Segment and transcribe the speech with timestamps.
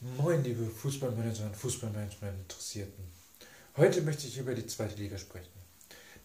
[0.00, 3.02] Moin, liebe Fußballmanager und Fußballmanagement-Interessierten.
[3.76, 5.50] Heute möchte ich über die zweite Liga sprechen.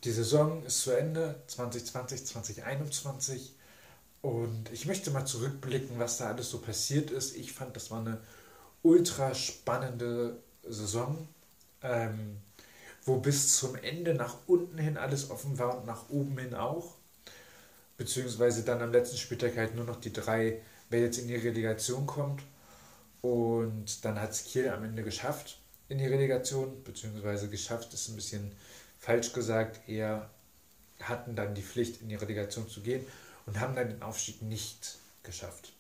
[0.04, 3.56] Die Saison ist zu Ende, 2020, 2021.
[4.22, 7.36] Und ich möchte mal zurückblicken, was da alles so passiert ist.
[7.36, 8.22] Ich fand, das war eine
[8.84, 10.38] ultra spannende
[10.70, 11.28] Saison,
[11.82, 12.38] ähm,
[13.06, 16.94] wo bis zum Ende nach unten hin alles offen war und nach oben hin auch.
[17.98, 20.62] Beziehungsweise dann am letzten Spieltag halt nur noch die drei,
[20.92, 22.44] wer jetzt in die Relegation kommt.
[23.24, 28.18] Und dann hat es Kiel am Ende geschafft in die Relegation, beziehungsweise geschafft ist ein
[28.18, 28.52] bisschen
[29.00, 30.30] falsch gesagt, eher
[31.02, 33.08] hatten dann die Pflicht, in die Relegation zu gehen
[33.46, 35.72] und haben dann den Aufstieg nicht geschafft.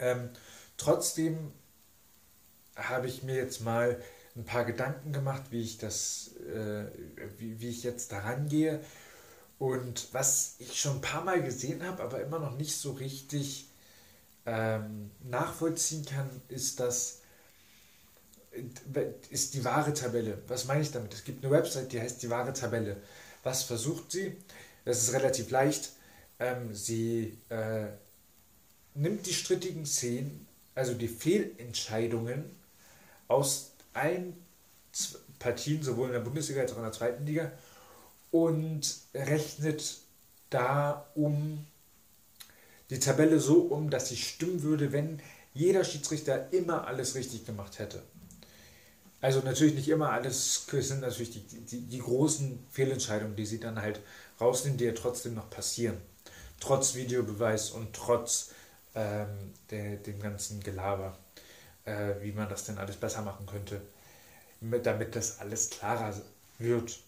[0.00, 0.28] Ähm,
[0.76, 1.52] trotzdem
[2.74, 4.02] habe ich mir jetzt mal
[4.34, 6.86] ein paar Gedanken gemacht, wie ich das, äh,
[7.38, 8.80] wie, wie ich jetzt daran gehe.
[9.60, 13.68] Und was ich schon ein paar Mal gesehen habe, aber immer noch nicht so richtig
[14.46, 17.20] ähm, nachvollziehen kann, ist das
[19.30, 20.38] ist die wahre Tabelle.
[20.46, 21.12] Was meine ich damit?
[21.12, 22.98] Es gibt eine Website, die heißt die wahre Tabelle.
[23.42, 24.36] Was versucht sie?
[24.84, 25.92] Das ist relativ leicht.
[26.38, 27.86] Ähm, sie äh,
[28.94, 32.44] nimmt die strittigen Szenen, also die Fehlentscheidungen
[33.28, 34.34] aus allen
[35.38, 37.52] Partien, sowohl in der Bundesliga als auch in der zweiten Liga,
[38.30, 39.98] und rechnet
[40.50, 41.66] da um
[42.90, 45.20] die Tabelle so um, dass sie stimmen würde, wenn
[45.54, 48.02] jeder Schiedsrichter immer alles richtig gemacht hätte.
[49.20, 53.58] Also natürlich nicht immer alles, es sind natürlich die, die, die großen Fehlentscheidungen, die sie
[53.58, 54.00] dann halt
[54.38, 55.96] rausnehmen, die ja trotzdem noch passieren.
[56.60, 58.50] Trotz Videobeweis und trotz
[58.94, 61.16] ähm, der, dem ganzen Gelaber,
[61.86, 63.80] äh, wie man das denn alles besser machen könnte,
[64.60, 66.14] mit, damit das alles klarer
[66.58, 66.98] wird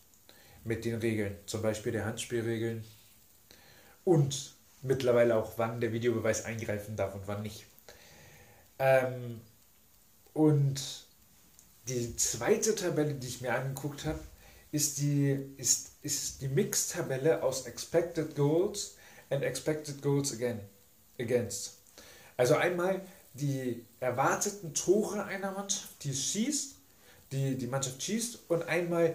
[0.64, 2.82] mit den Regeln, zum Beispiel der Handspielregeln
[4.04, 4.56] und
[4.87, 7.67] mittlerweile auch, wann der Videobeweis eingreifen darf und wann nicht.
[8.79, 9.41] Ähm,
[10.33, 11.06] und
[11.89, 14.20] die zweite Tabelle, die ich mir angeguckt habe,
[14.73, 18.97] ist die, ist, ist die Mix-Tabelle aus Expected Goals
[19.31, 20.60] and Expected Goals again,
[21.19, 21.78] Against.
[22.37, 23.00] Also einmal
[23.34, 26.75] die erwarteten Tore einer Mannschaft, die schießt,
[27.33, 29.15] die die Mannschaft schießt, und einmal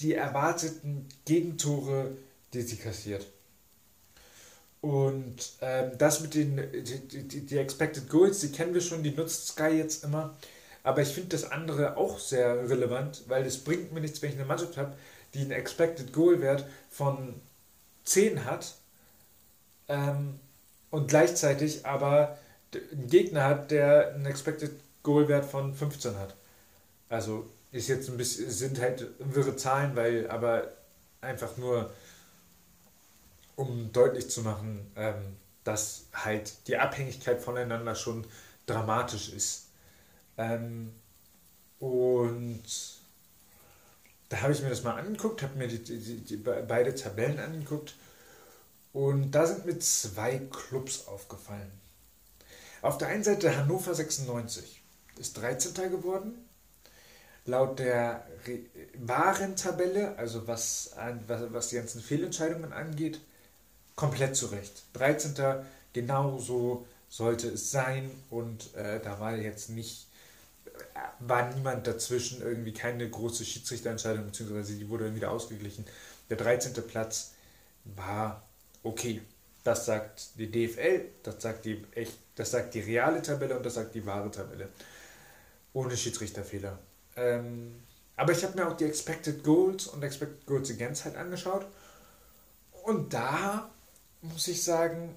[0.00, 2.16] die erwarteten Gegentore,
[2.52, 3.26] die sie kassiert.
[4.84, 9.12] Und ähm, das mit den die, die, die, Expected Goals, die kennen wir schon, die
[9.12, 10.36] nutzt Sky jetzt immer.
[10.82, 14.36] Aber ich finde das andere auch sehr relevant, weil es bringt mir nichts, wenn ich
[14.36, 14.94] eine Mannschaft habe,
[15.32, 17.40] die einen Expected Goal Wert von
[18.04, 18.74] 10 hat
[19.88, 20.38] ähm,
[20.90, 22.36] und gleichzeitig aber
[22.74, 26.34] einen Gegner hat, der einen Expected Goal Wert von 15 hat.
[27.08, 30.74] Also ist jetzt ein bisschen, sind halt wirre Zahlen, weil aber
[31.22, 31.90] einfach nur
[33.56, 38.26] um deutlich zu machen, ähm, dass halt die Abhängigkeit voneinander schon
[38.66, 39.66] dramatisch ist.
[40.36, 40.92] Ähm,
[41.78, 42.64] und
[44.28, 47.94] da habe ich mir das mal angeguckt, habe mir die, die, die, beide Tabellen angeguckt
[48.92, 51.70] und da sind mir zwei Clubs aufgefallen.
[52.82, 54.82] Auf der einen Seite Hannover 96
[55.18, 55.74] ist 13.
[55.90, 56.34] geworden.
[57.46, 58.26] Laut der
[58.98, 60.92] wahren Tabelle, also was,
[61.26, 63.20] was, was die ganzen Fehlentscheidungen angeht,
[63.96, 64.84] komplett zurecht.
[64.94, 65.34] 13.
[65.92, 70.08] genau so sollte es sein und äh, da war jetzt nicht,
[70.66, 70.70] äh,
[71.20, 75.84] war niemand dazwischen, irgendwie keine große Schiedsrichterentscheidung, beziehungsweise die wurde wieder ausgeglichen.
[76.28, 76.72] Der 13.
[76.88, 77.32] Platz
[77.84, 78.42] war
[78.82, 79.22] okay.
[79.62, 83.74] Das sagt die DFL, das sagt die, echt, das sagt die reale Tabelle und das
[83.74, 84.68] sagt die wahre Tabelle.
[85.72, 86.78] Ohne Schiedsrichterfehler.
[87.16, 87.76] Ähm,
[88.16, 91.66] aber ich habe mir auch die Expected Goals und Expected Goals Against halt angeschaut.
[92.84, 93.70] Und da
[94.32, 95.14] muss ich sagen,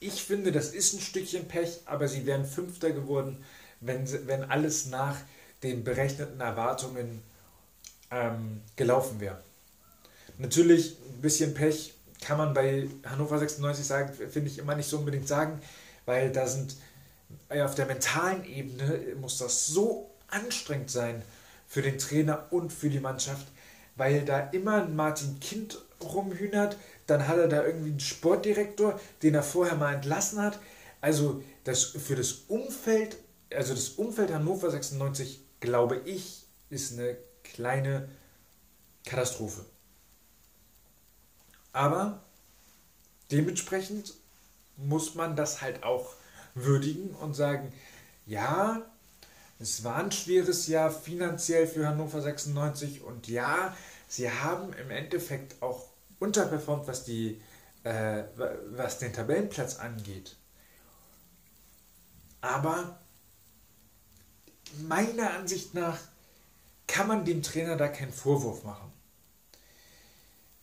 [0.00, 3.42] ich finde, das ist ein Stückchen Pech, aber sie wären Fünfter geworden,
[3.80, 5.16] wenn, wenn alles nach
[5.62, 7.22] den berechneten Erwartungen
[8.10, 9.40] ähm, gelaufen wäre.
[10.38, 14.98] Natürlich ein bisschen Pech kann man bei Hannover 96 sagen, finde ich immer nicht so
[14.98, 15.60] unbedingt sagen,
[16.04, 16.76] weil da sind
[17.48, 21.22] äh, auf der mentalen Ebene muss das so anstrengend sein
[21.68, 23.46] für den Trainer und für die Mannschaft,
[23.96, 26.76] weil da immer ein Martin Kind rumhühnert,
[27.06, 30.58] dann hat er da irgendwie einen Sportdirektor, den er vorher mal entlassen hat.
[31.00, 33.16] Also das für das Umfeld,
[33.52, 38.08] also das Umfeld Hannover 96, glaube ich, ist eine kleine
[39.04, 39.64] Katastrophe.
[41.72, 42.22] Aber
[43.30, 44.14] dementsprechend
[44.76, 46.14] muss man das halt auch
[46.54, 47.72] würdigen und sagen,
[48.26, 48.82] ja,
[49.58, 53.74] es war ein schweres Jahr finanziell für Hannover 96 und ja,
[54.16, 55.86] sie haben im Endeffekt auch
[56.18, 57.40] unterperformt, was, die,
[57.84, 58.24] äh,
[58.70, 60.36] was den Tabellenplatz angeht.
[62.40, 62.98] Aber
[64.88, 65.98] meiner Ansicht nach
[66.86, 68.92] kann man dem Trainer da keinen Vorwurf machen.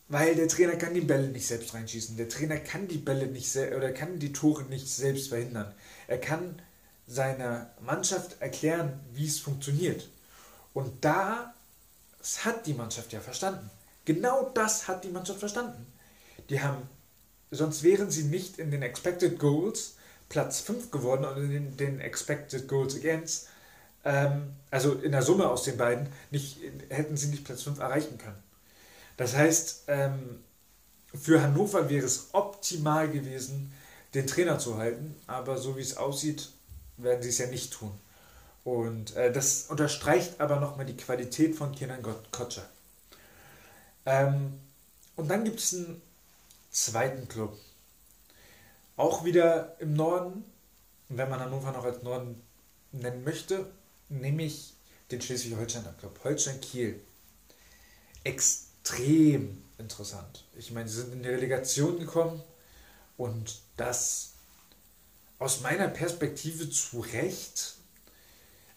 [0.08, 2.18] Weil der Trainer kann die Bälle nicht selbst reinschießen.
[2.18, 5.74] Der Trainer kann die Bälle nicht oder kann die Tore nicht selbst verhindern.
[6.08, 6.62] Er kann
[7.08, 10.10] seiner Mannschaft erklären, wie es funktioniert.
[10.74, 11.53] Und da
[12.44, 13.70] hat die Mannschaft ja verstanden.
[14.06, 15.86] Genau das hat die Mannschaft verstanden.
[16.50, 16.90] Die haben,
[17.52, 19.96] sonst wären sie nicht in den Expected Goals
[20.30, 23.50] Platz 5 geworden und in den Expected Goals Against,
[24.04, 26.58] ähm, also in der Summe aus den beiden, nicht,
[26.90, 28.42] hätten sie nicht Platz 5 erreichen können.
[29.18, 30.44] Das heißt, ähm,
[31.14, 33.72] für Hannover wäre es optimal gewesen,
[34.14, 36.50] den Trainer zu halten, aber so wie es aussieht,
[36.98, 37.92] werden sie es ja nicht tun.
[38.64, 42.02] Und äh, das unterstreicht aber nochmal die Qualität von Kenan
[42.32, 42.70] Kotscher.
[44.06, 44.60] Ähm,
[45.16, 46.02] und dann gibt es einen
[46.72, 47.58] zweiten Club.
[48.96, 50.46] Auch wieder im Norden,
[51.10, 52.42] wenn man Hannover noch als Norden
[52.92, 53.70] nennen möchte,
[54.10, 54.74] nehme ich
[55.12, 57.00] den Schleswig-Holsteiner Club, Holstein Kiel.
[58.24, 60.46] Extrem interessant.
[60.58, 62.42] Ich meine, sie sind in die Relegation gekommen
[63.18, 64.34] und das
[65.40, 67.76] aus meiner Perspektive zu Recht.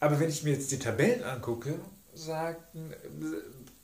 [0.01, 1.79] Aber wenn ich mir jetzt die Tabellen angucke,
[2.15, 2.93] sagen,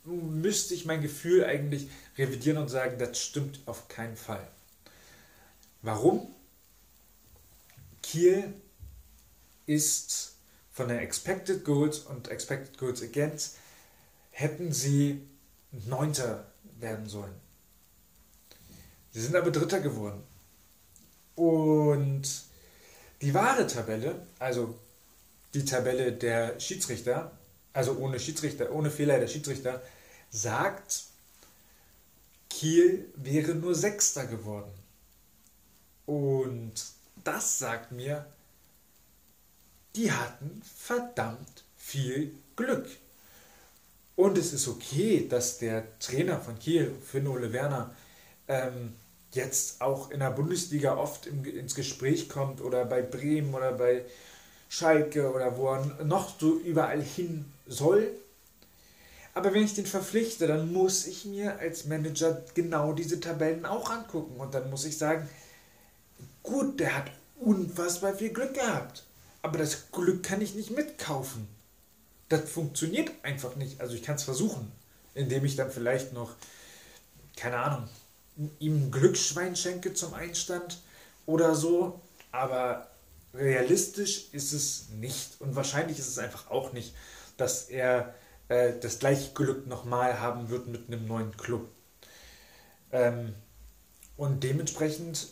[0.05, 1.89] müsste ich mein Gefühl eigentlich
[2.19, 4.47] revidieren und sagen, das stimmt auf keinen Fall.
[5.83, 6.35] Warum?
[8.03, 8.53] Kiel
[9.67, 10.35] ist
[10.73, 13.57] von den Expected Goals und Expected Goals Against
[14.31, 15.23] hätten sie
[15.71, 17.35] Neunter werden sollen.
[19.13, 20.23] Sie sind aber Dritter geworden.
[21.35, 22.23] Und
[23.21, 24.79] die wahre Tabelle, also
[25.55, 27.33] die Tabelle der Schiedsrichter,
[27.73, 29.83] also ohne Schiedsrichter, ohne Fehler der Schiedsrichter,
[30.31, 31.05] sagt,
[32.49, 34.73] Kiel wäre nur Sechster geworden.
[36.07, 36.73] Und
[37.25, 38.27] das sagt mir,
[39.95, 42.89] die hatten verdammt viel Glück.
[44.17, 47.95] Und es ist okay, dass der Trainer von Kiel, Finn Ole Werner,
[48.49, 48.95] ähm,
[49.33, 54.05] jetzt auch in der Bundesliga oft im, ins Gespräch kommt oder bei Bremen oder bei
[54.73, 58.11] Schalke oder wo er noch so überall hin soll.
[59.35, 63.91] Aber wenn ich den verpflichte, dann muss ich mir als Manager genau diese Tabellen auch
[63.91, 65.29] angucken und dann muss ich sagen,
[66.43, 69.05] gut, der hat unfassbar viel Glück gehabt,
[69.43, 71.47] aber das Glück kann ich nicht mitkaufen.
[72.31, 73.79] Das funktioniert einfach nicht.
[73.79, 74.73] Also ich kann es versuchen,
[75.15, 76.31] indem ich dann vielleicht noch,
[77.37, 77.89] keine Ahnung,
[78.59, 80.79] ihm ein Glücksschwein schenke zum Einstand
[81.27, 82.89] oder so, aber
[83.35, 86.95] realistisch ist es nicht und wahrscheinlich ist es einfach auch nicht,
[87.37, 88.15] dass er
[88.49, 91.69] äh, das gleiche Glück nochmal haben wird mit einem neuen Club.
[92.93, 93.35] Ähm,
[94.17, 95.29] und dementsprechend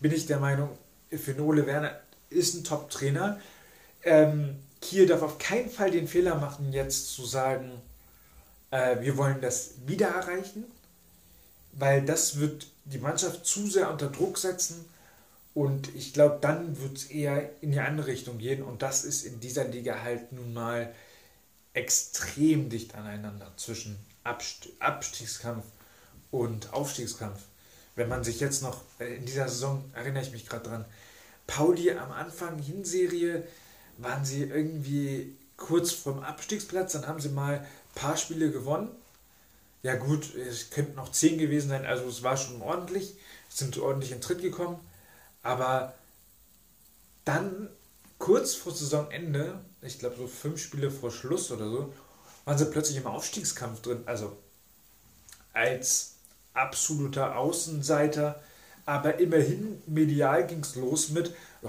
[0.00, 0.70] bin ich der Meinung,
[1.10, 3.38] Finole Werner ist ein Top-Trainer.
[4.02, 7.70] Ähm, Kiel darf auf keinen Fall den Fehler machen, jetzt zu sagen,
[8.70, 10.64] äh, wir wollen das wieder erreichen
[11.72, 14.84] weil das wird die Mannschaft zu sehr unter Druck setzen
[15.54, 18.62] und ich glaube, dann wird es eher in die andere Richtung gehen.
[18.62, 20.94] Und das ist in dieser Liga halt nun mal
[21.74, 25.64] extrem dicht aneinander zwischen Abstiegskampf
[26.30, 27.40] und Aufstiegskampf.
[27.96, 30.84] Wenn man sich jetzt noch äh, in dieser Saison, erinnere ich mich gerade dran,
[31.46, 33.42] Pauli am Anfang Hinserie
[33.98, 38.88] waren sie irgendwie kurz vom Abstiegsplatz, dann haben sie mal ein paar Spiele gewonnen.
[39.82, 43.14] Ja gut, es könnten noch 10 gewesen sein, also es war schon ordentlich,
[43.48, 44.78] sind ordentlich in Tritt gekommen,
[45.42, 45.94] aber
[47.24, 47.68] dann
[48.18, 51.92] kurz vor Saisonende, ich glaube so fünf Spiele vor Schluss oder so,
[52.44, 54.36] waren sie plötzlich im Aufstiegskampf drin, also
[55.52, 56.14] als
[56.54, 58.42] absoluter Außenseiter,
[58.86, 61.68] aber immerhin medial ging es los mit, oh,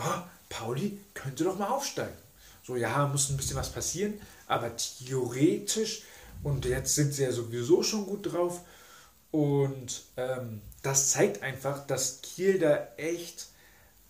[0.49, 2.17] Pauli könnte doch mal aufsteigen.
[2.65, 6.03] So, ja, muss ein bisschen was passieren, aber theoretisch
[6.43, 8.61] und jetzt sind sie ja sowieso schon gut drauf.
[9.31, 13.47] Und ähm, das zeigt einfach, dass Kiel da echt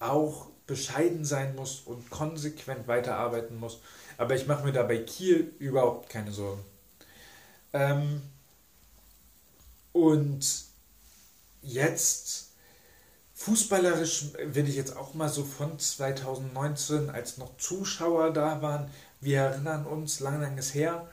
[0.04, 3.80] auch bescheiden sein muss und konsequent weiterarbeiten muss.
[4.18, 6.64] Aber ich mache mir da bei Kiel überhaupt keine Sorgen.
[7.74, 8.22] Ähm,
[9.92, 10.46] und
[11.62, 12.52] jetzt
[13.34, 18.90] fußballerisch will ich jetzt auch mal so von 2019, als noch Zuschauer da waren,
[19.22, 21.10] wir erinnern uns, lang, lang her,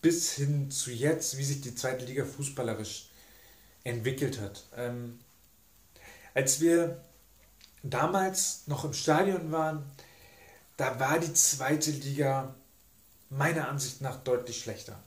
[0.00, 3.10] bis hin zu jetzt, wie sich die zweite Liga fußballerisch
[3.84, 4.64] entwickelt hat.
[4.76, 5.18] Ähm,
[6.34, 7.02] als wir
[7.82, 9.84] damals noch im Stadion waren,
[10.76, 12.54] da war die zweite Liga
[13.30, 15.02] meiner Ansicht nach deutlich schlechter.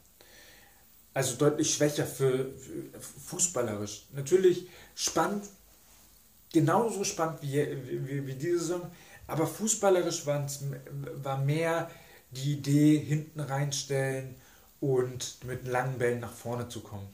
[1.14, 4.08] Also deutlich schwächer für, für fußballerisch.
[4.14, 5.46] Natürlich spannend,
[6.54, 8.92] genauso spannend wie, wie, wie diese Saison,
[9.28, 11.90] Aber fußballerisch war mehr
[12.32, 14.36] die Idee, hinten reinstellen
[14.82, 17.08] und mit langen Bällen nach vorne zu kommen.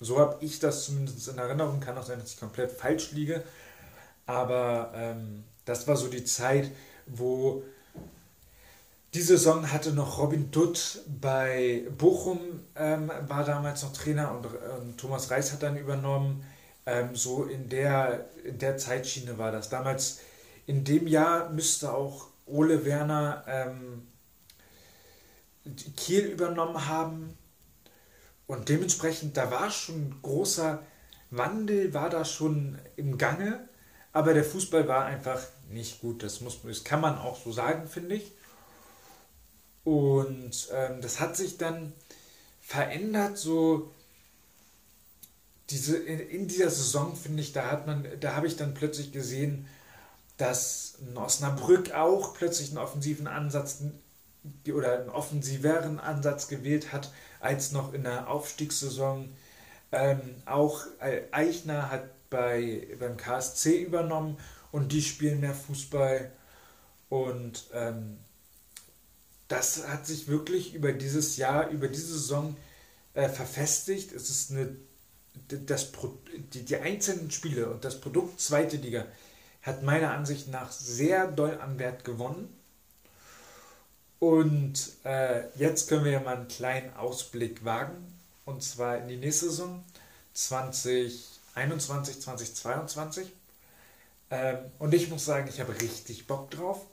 [0.00, 1.80] So habe ich das zumindest in Erinnerung.
[1.80, 3.44] Kann auch sein, dass ich komplett falsch liege.
[4.32, 6.70] Aber ähm, das war so die Zeit,
[7.06, 7.62] wo
[9.12, 12.40] die Saison hatte noch Robin Dutt bei Bochum,
[12.74, 16.42] ähm, war damals noch Trainer und, und, Thomas Reis hat dann übernommen.
[16.86, 19.68] Ähm, so in der, in der Zeitschiene war das.
[19.68, 20.20] Damals,
[20.64, 24.06] in dem Jahr müsste auch Ole Werner ähm,
[25.94, 27.36] Kiel übernommen haben.
[28.46, 30.82] Und dementsprechend, da war schon großer
[31.30, 33.68] Wandel, war da schon im Gange.
[34.12, 36.22] Aber der Fußball war einfach nicht gut.
[36.22, 38.32] Das, muss, das kann man auch so sagen, finde ich.
[39.84, 41.92] Und ähm, das hat sich dann
[42.60, 43.90] verändert, so
[45.70, 49.12] diese, in, in dieser Saison, finde ich, da hat man, da habe ich dann plötzlich
[49.12, 49.66] gesehen,
[50.36, 53.82] dass Osnabrück auch plötzlich einen offensiven Ansatz
[54.72, 59.28] oder einen offensiveren Ansatz gewählt hat als noch in der Aufstiegssaison.
[59.92, 60.84] Ähm, auch
[61.30, 64.38] Eichner hat bei, beim KSC übernommen
[64.72, 66.32] und die spielen mehr Fußball.
[67.08, 68.18] Und ähm,
[69.46, 72.56] das hat sich wirklich über dieses Jahr, über diese Saison
[73.14, 74.12] äh, verfestigt.
[74.12, 74.74] Es ist eine,
[75.48, 75.92] das,
[76.54, 79.06] die, die einzelnen Spiele und das Produkt zweite Liga
[79.60, 82.48] hat meiner Ansicht nach sehr doll an Wert gewonnen.
[84.18, 88.18] Und äh, jetzt können wir ja mal einen kleinen Ausblick wagen.
[88.44, 89.84] Und zwar in die nächste Saison
[91.54, 93.32] 2021, 2022.
[94.30, 96.86] Ähm, und ich muss sagen, ich habe richtig Bock drauf.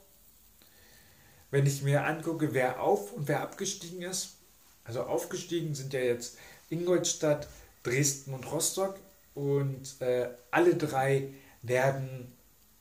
[1.50, 4.36] Wenn ich mir angucke, wer auf und wer abgestiegen ist,
[4.84, 6.36] also aufgestiegen sind ja jetzt
[6.68, 7.48] Ingolstadt,
[7.82, 8.98] Dresden und Rostock
[9.34, 12.32] und äh, alle drei werden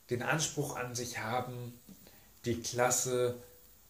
[0.10, 1.80] den Anspruch an sich haben,
[2.46, 3.36] die Klasse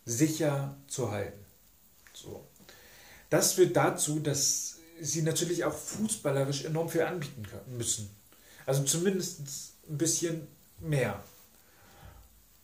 [0.06, 1.46] sicher zu halten.
[2.14, 2.46] So.
[3.30, 8.10] Das führt dazu, dass sie natürlich auch fußballerisch enorm viel anbieten können, müssen.
[8.66, 9.42] Also zumindest
[9.90, 10.48] ein bisschen
[10.80, 11.22] mehr.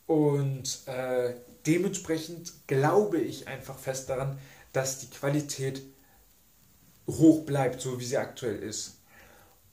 [0.08, 1.34] Und äh,
[1.66, 4.38] dementsprechend glaube ich einfach fest daran,
[4.72, 5.82] dass die Qualität
[7.08, 8.98] hoch bleibt, so wie sie aktuell ist.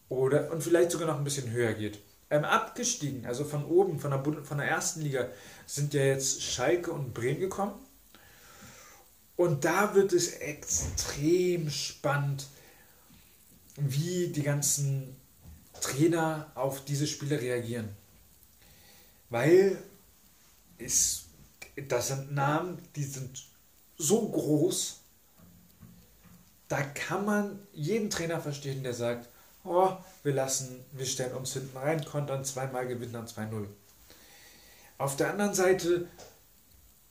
[0.09, 1.99] Oder und vielleicht sogar noch ein bisschen höher geht.
[2.31, 5.29] Ähm, abgestiegen, also von oben, von der, von der ersten Liga,
[5.67, 7.75] sind ja jetzt Schalke und Bremen gekommen.
[9.37, 12.47] Und da wird es extrem spannend,
[13.77, 15.17] wie die ganzen
[15.81, 17.89] Trainer auf diese Spiele reagieren.
[19.31, 19.83] Weil
[20.79, 21.25] es,
[21.89, 23.45] das sind Namen, die sind
[23.97, 25.01] so groß,
[26.69, 29.29] da kann man jeden Trainer verstehen, der sagt,
[29.65, 33.67] oh, wir lassen, wir stellen uns hinten rein, kontern zweimal, gewinnen dann 2-0.
[34.99, 36.09] Auf der anderen Seite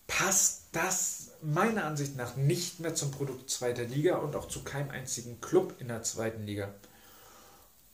[0.07, 4.89] passt das meiner Ansicht nach nicht mehr zum Produkt zweiter Liga und auch zu keinem
[4.91, 6.73] einzigen Club in der zweiten Liga.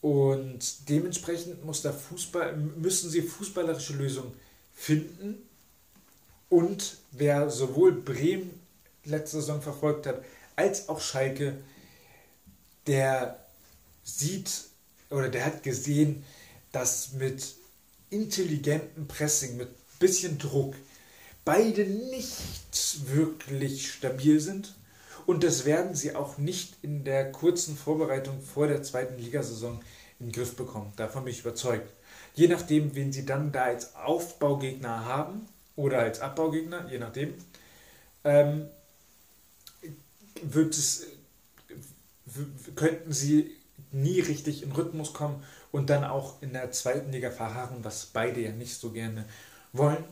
[0.01, 4.31] Und dementsprechend muss der Fußball, müssen sie fußballerische Lösungen
[4.73, 5.37] finden.
[6.49, 8.59] Und wer sowohl Bremen
[9.03, 10.23] letzte Saison verfolgt hat,
[10.55, 11.57] als auch Schalke,
[12.85, 13.45] der
[14.03, 14.49] sieht
[15.09, 16.23] oder der hat gesehen,
[16.71, 17.55] dass mit
[18.09, 20.75] intelligentem Pressing, mit bisschen Druck,
[21.47, 24.75] beide nicht wirklich stabil sind.
[25.25, 29.79] Und das werden sie auch nicht in der kurzen Vorbereitung vor der zweiten Ligasaison
[30.19, 30.91] in den Griff bekommen.
[30.97, 31.89] Davon bin ich überzeugt.
[32.33, 37.33] Je nachdem, wen sie dann da als Aufbaugegner haben oder als Abbaugegner, je nachdem,
[38.25, 38.67] ähm,
[40.41, 41.05] wird es,
[42.75, 43.55] könnten sie
[43.93, 48.41] nie richtig in Rhythmus kommen und dann auch in der zweiten Liga verharren, was beide
[48.41, 49.23] ja nicht so gerne
[49.71, 50.03] wollen.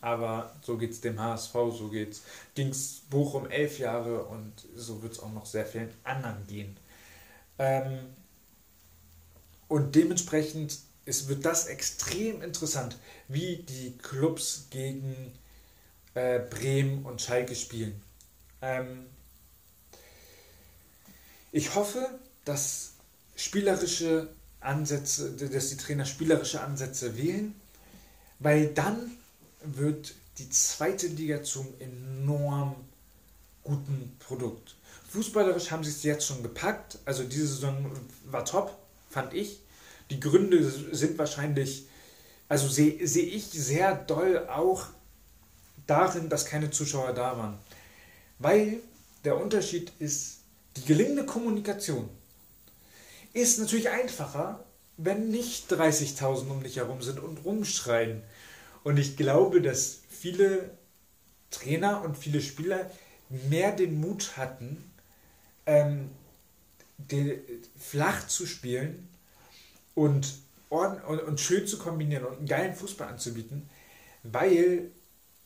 [0.00, 2.22] Aber so geht es dem HSV, so geht's,
[2.56, 6.76] es Bochum elf Jahre und so wird es auch noch sehr vielen anderen gehen.
[7.58, 7.98] Ähm,
[9.68, 12.96] und dementsprechend ist, wird das extrem interessant,
[13.28, 15.32] wie die Clubs gegen
[16.14, 18.00] äh, Bremen und Schalke spielen.
[18.62, 19.06] Ähm,
[21.52, 22.92] ich hoffe, dass
[23.36, 24.28] spielerische
[24.60, 27.54] Ansätze, dass die Trainer spielerische Ansätze wählen,
[28.38, 29.10] weil dann
[29.62, 32.76] wird die zweite Liga zum enorm
[33.62, 34.76] guten Produkt.
[35.10, 36.98] Fußballerisch haben sie es jetzt schon gepackt.
[37.04, 37.90] Also diese Saison
[38.26, 38.76] war top,
[39.10, 39.60] fand ich.
[40.10, 41.86] Die Gründe sind wahrscheinlich,
[42.48, 44.86] also sehe seh ich sehr doll auch
[45.86, 47.58] darin, dass keine Zuschauer da waren.
[48.38, 48.78] Weil
[49.24, 50.38] der Unterschied ist
[50.76, 52.08] die gelingende Kommunikation
[53.32, 54.64] ist natürlich einfacher,
[54.96, 58.22] wenn nicht 30.000 um dich herum sind und rumschreien
[58.82, 60.70] Und ich glaube, dass viele
[61.50, 62.90] Trainer und viele Spieler
[63.28, 64.90] mehr den Mut hatten,
[65.66, 66.10] ähm,
[66.98, 67.40] den,
[67.78, 69.08] flach zu spielen
[69.94, 70.34] und,
[70.68, 73.68] und, und schön zu kombinieren und einen geilen Fußball anzubieten,
[74.22, 74.90] weil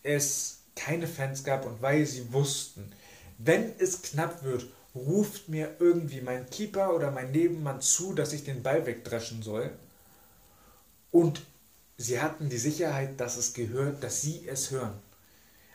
[0.03, 2.93] es keine Fans gab und weil sie wussten,
[3.38, 8.45] wenn es knapp wird, ruft mir irgendwie mein Keeper oder mein Nebenmann zu, dass ich
[8.45, 9.71] den Ball wegdreschen soll.
[11.11, 11.43] Und
[11.97, 14.95] sie hatten die Sicherheit, dass es gehört, dass sie es hören.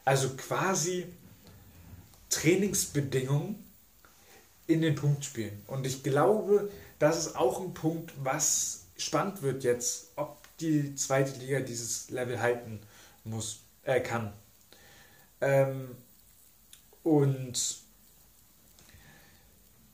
[0.05, 1.05] Also quasi
[2.29, 3.63] Trainingsbedingungen
[4.67, 5.61] in den Punkt spielen.
[5.67, 11.39] Und ich glaube, das ist auch ein Punkt, was spannend wird jetzt, ob die zweite
[11.39, 12.79] Liga dieses Level halten
[13.23, 14.33] muss, äh, kann.
[15.41, 15.95] Ähm,
[17.03, 17.79] und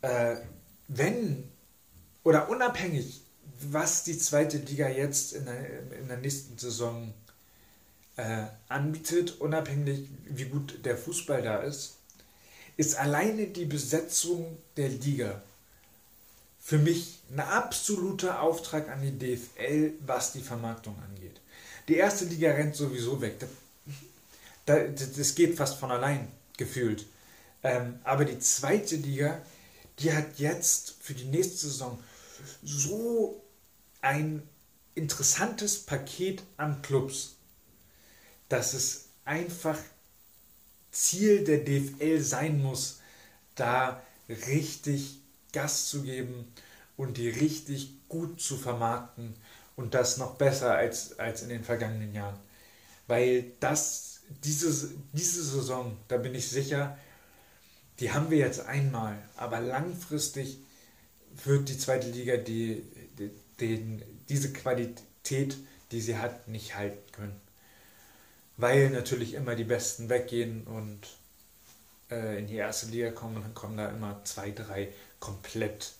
[0.02, 0.38] äh,
[0.88, 1.50] wenn
[2.24, 3.22] oder unabhängig,
[3.74, 7.14] was die zweite Liga jetzt in der, in der nächsten Saison
[8.18, 11.98] äh, anbietet, unabhängig wie gut der Fußball da ist,
[12.78, 15.42] ist alleine die Besetzung der Liga
[16.60, 21.40] für mich ein absoluter Auftrag an die DFL, was die Vermarktung angeht.
[21.88, 23.46] Die erste Liga rennt sowieso weg.
[24.66, 27.06] Das, das geht fast von allein gefühlt.
[27.62, 29.40] Ähm, aber die zweite Liga,
[30.00, 32.00] die hat jetzt für die nächste Saison
[32.64, 33.42] so
[34.06, 34.48] ein
[34.94, 37.38] interessantes Paket an Clubs,
[38.50, 39.80] dass es einfach
[40.92, 43.00] Ziel der DFL sein muss,
[43.56, 45.18] da richtig
[45.52, 46.54] Gas zu geben
[46.98, 49.36] und die richtig gut zu vermarkten
[49.76, 52.40] und das noch besser als, als in den vergangenen Jahren.
[53.08, 56.96] Weil das, diese, diese Saison, da bin ich sicher,
[58.00, 60.60] die haben wir jetzt einmal, aber langfristig
[61.44, 62.95] wird die zweite Liga die, die,
[63.60, 65.58] den, diese Qualität,
[65.92, 67.46] die sie hat, nicht halten können
[68.58, 71.00] weil natürlich immer die Besten weggehen und
[72.10, 75.94] äh, in die erste Liga kommen dann kommen da immer zwei, drei komplett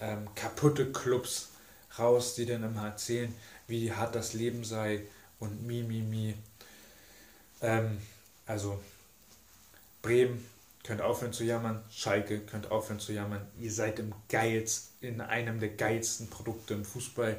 [0.00, 1.50] ähm, kaputte Clubs
[1.98, 3.34] raus, die dann immer erzählen,
[3.66, 5.02] wie hart das Leben sei
[5.38, 6.34] und mi, mi, mi.
[7.62, 7.98] Ähm,
[8.46, 8.78] also
[10.02, 10.44] Bremen
[10.86, 13.46] könnt aufhören zu jammern, Schalke könnt aufhören zu jammern.
[13.58, 17.36] Ihr seid im geilst, in einem der geilsten Produkte im Fußball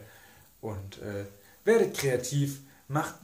[0.62, 1.26] und äh,
[1.64, 3.16] werdet kreativ, macht,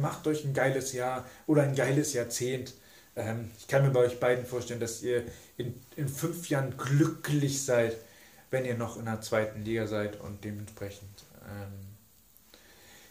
[0.00, 2.74] macht euch ein geiles Jahr oder ein geiles Jahrzehnt.
[3.16, 5.24] Ähm, ich kann mir bei euch beiden vorstellen, dass ihr
[5.56, 7.96] in, in fünf Jahren glücklich seid,
[8.50, 11.24] wenn ihr noch in der zweiten Liga seid und dementsprechend.
[11.44, 11.72] Ähm,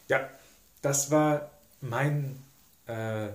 [0.07, 0.29] ja,
[0.81, 2.41] das war mein,
[2.87, 3.27] äh,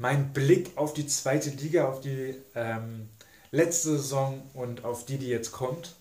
[0.00, 3.10] mein Blick auf die zweite Liga, auf die ähm,
[3.52, 5.94] letzte Saison und auf die, die jetzt kommt.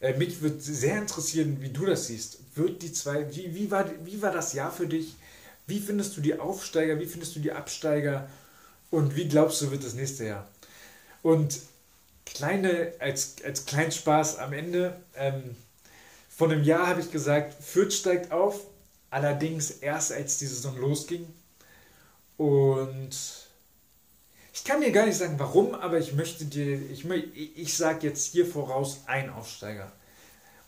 [0.00, 2.38] Äh, mich würde sehr interessieren, wie du das siehst.
[2.54, 5.16] Wird die zwei, wie, wie, war, wie war das Jahr für dich?
[5.66, 7.00] Wie findest du die Aufsteiger?
[7.00, 8.28] Wie findest du die Absteiger?
[8.92, 10.48] Und wie glaubst du, wird das nächste Jahr?
[11.22, 11.58] Und
[12.26, 15.56] kleine, als, als kleinen Spaß am Ende, ähm,
[16.28, 18.60] von einem Jahr habe ich gesagt, Fürth steigt auf,
[19.10, 21.26] allerdings erst als die Saison losging.
[22.40, 23.10] Und
[24.54, 28.32] ich kann dir gar nicht sagen, warum, aber ich möchte dir, ich, ich sage jetzt
[28.32, 29.92] hier voraus ein Aufsteiger.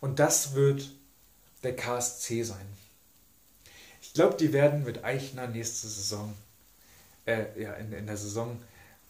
[0.02, 0.90] Und das wird
[1.62, 2.66] der KSC sein.
[4.02, 6.34] Ich glaube, die werden mit Eichner nächste Saison,
[7.24, 8.60] äh, ja, in, in der Saison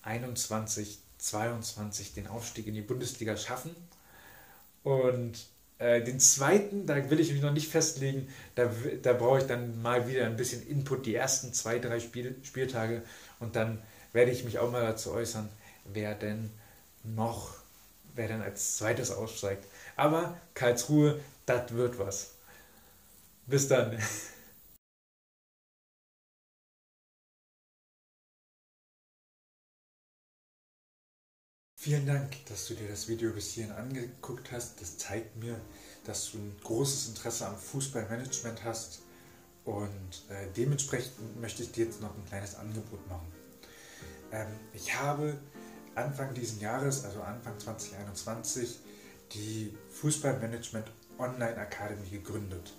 [0.03, 3.75] 21, 22 den Aufstieg in die Bundesliga schaffen.
[4.85, 5.47] Und
[5.83, 8.71] den zweiten, da will ich mich noch nicht festlegen, da,
[9.03, 13.03] da brauche ich dann mal wieder ein bisschen Input, die ersten zwei, drei Spiel, Spieltage
[13.41, 15.49] und dann werde ich mich auch mal dazu äußern,
[15.85, 16.51] wer denn
[17.03, 17.55] noch,
[18.15, 19.65] wer denn als zweites aussteigt.
[19.97, 22.33] Aber Karlsruhe, das wird was.
[23.47, 23.99] Bis dann.
[31.83, 34.81] Vielen Dank, dass du dir das Video bis hierhin angeguckt hast.
[34.81, 35.61] Das zeigt mir,
[36.05, 39.01] dass du ein großes Interesse am Fußballmanagement hast.
[39.65, 43.27] Und äh, dementsprechend möchte ich dir jetzt noch ein kleines Angebot machen.
[44.31, 45.37] Ähm, ich habe
[45.97, 48.79] Anfang dieses Jahres, also Anfang 2021,
[49.33, 50.87] die Fußballmanagement
[51.19, 52.75] Online Academy gegründet.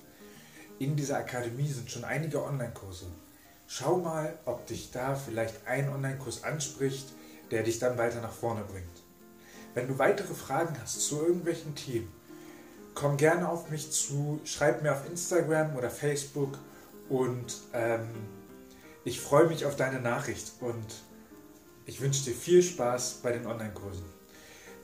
[0.80, 3.08] In dieser Akademie sind schon einige Online-Kurse.
[3.68, 7.08] Schau mal, ob dich da vielleicht ein Online-Kurs anspricht,
[7.54, 9.04] der dich dann weiter nach vorne bringt.
[9.76, 12.12] Wenn du weitere Fragen hast zu irgendwelchen Themen,
[12.96, 16.58] komm gerne auf mich zu, schreib mir auf Instagram oder Facebook
[17.10, 18.08] und ähm,
[19.06, 21.04] ich freue mich auf deine Nachricht und
[21.86, 24.06] ich wünsche dir viel Spaß bei den Online-Kursen.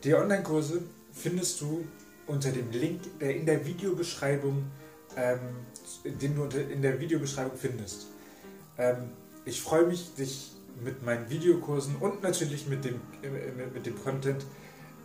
[0.03, 1.87] Die Online-Kurse findest du
[2.27, 4.69] unter dem Link, der in der Videobeschreibung,
[5.17, 5.39] ähm,
[6.05, 8.07] den du in der Videobeschreibung findest.
[8.77, 9.09] Ähm,
[9.45, 10.51] ich freue mich, dich
[10.83, 14.45] mit meinen Videokursen und natürlich mit dem, äh, mit dem Content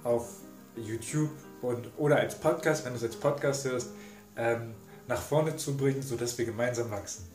[0.02, 0.28] auf
[0.76, 1.30] YouTube
[1.62, 3.90] und, oder als Podcast, wenn du es als Podcast hörst,
[4.36, 4.74] ähm,
[5.06, 7.33] nach vorne zu bringen, sodass wir gemeinsam wachsen.